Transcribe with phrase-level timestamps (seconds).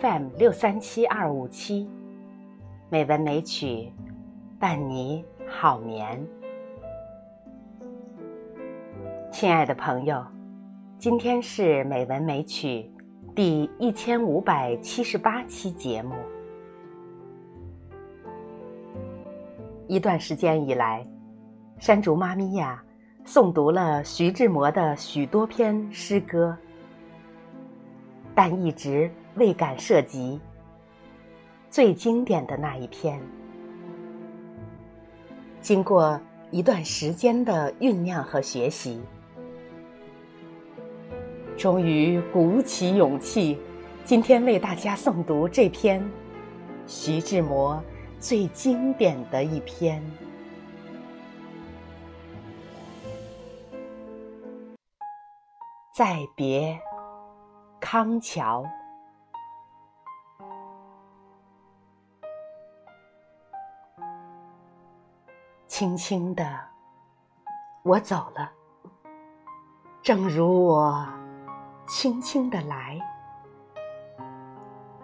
[0.00, 1.88] FM 六三七二五七，
[2.88, 3.92] 美文美曲，
[4.60, 6.24] 伴你好眠。
[9.32, 10.24] 亲爱的朋友，
[10.98, 12.88] 今天是美文美曲
[13.34, 16.14] 第一千五百七十八期节目。
[19.88, 21.04] 一段时间以来，
[21.78, 22.80] 山竹妈咪呀
[23.24, 26.56] 诵读了徐志摩的许多篇诗歌，
[28.32, 30.40] 但一直未敢涉及
[31.70, 33.20] 最经典的那一篇。
[35.60, 39.00] 经过一段时间的酝酿和学习，
[41.56, 43.58] 终于鼓起勇气，
[44.04, 46.02] 今天为大家诵读这篇
[46.86, 47.82] 徐志摩。
[48.20, 50.02] 最经典的一篇，
[55.94, 56.76] 再别
[57.78, 58.66] 康桥。
[65.78, 66.44] 轻轻的，
[67.84, 68.50] 我走了，
[70.02, 71.06] 正如我
[71.86, 72.98] 轻轻的来，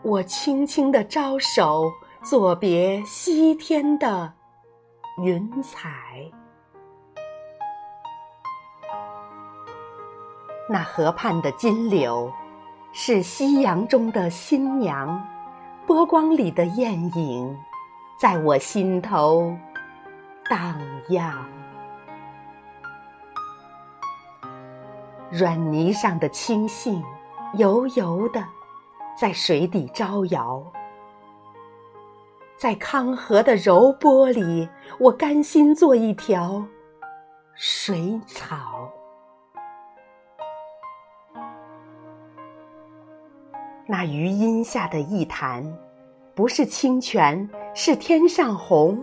[0.00, 1.92] 我轻轻的招手。
[2.22, 4.32] 作别西天的
[5.18, 5.90] 云彩，
[10.70, 12.32] 那河畔的金柳，
[12.92, 15.22] 是夕阳中的新娘，
[15.86, 17.58] 波光里的艳影，
[18.18, 19.54] 在我心头
[20.52, 21.48] 荡漾。
[25.30, 27.02] 软泥上的青荇，
[27.54, 28.44] 油油的，
[29.18, 30.62] 在水底招摇。
[32.58, 34.68] 在康河的柔波里，
[35.00, 36.62] 我甘心做一条
[37.54, 38.90] 水草。
[43.86, 45.64] 那余荫下的一潭，
[46.34, 49.02] 不是清泉，是天上虹，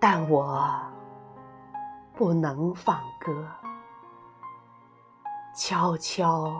[0.00, 0.66] 但我
[2.14, 3.46] 不能放歌，
[5.54, 6.50] 悄悄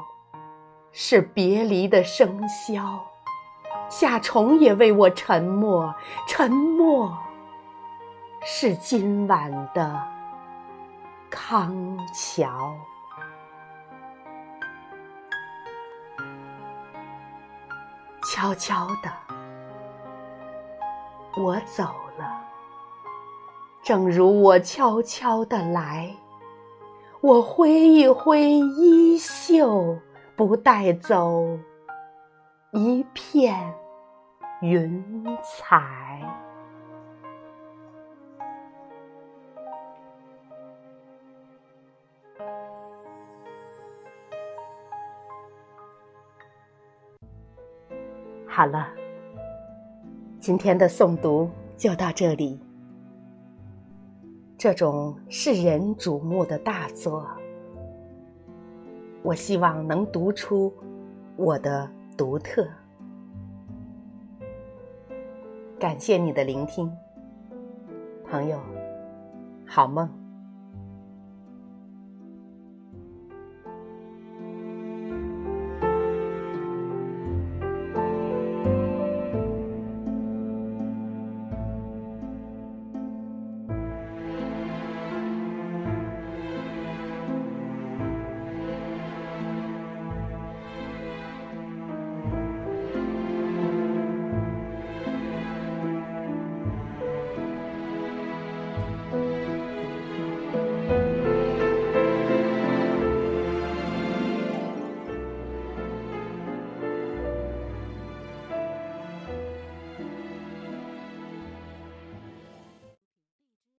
[0.93, 3.01] 是别离的笙箫。
[3.89, 5.93] 夏虫也为我沉默，
[6.29, 7.17] 沉默
[8.43, 10.01] 是今晚的
[11.31, 12.77] 康桥。
[18.23, 19.11] 悄悄的，
[21.37, 21.83] 我走
[22.17, 22.40] 了，
[23.83, 26.15] 正如我悄悄的来。
[27.21, 29.99] 我挥一挥衣袖，
[30.37, 31.59] 不带走
[32.73, 33.75] 一片。
[34.63, 35.03] 云
[35.43, 36.21] 彩。
[48.47, 48.89] 好了，
[50.39, 52.61] 今天的诵读就到这里。
[54.61, 57.27] 这种世人瞩目的大作，
[59.23, 60.71] 我希望能读出
[61.35, 62.69] 我的独特。
[65.79, 66.95] 感谢你的聆听，
[68.31, 68.61] 朋友，
[69.67, 70.20] 好梦。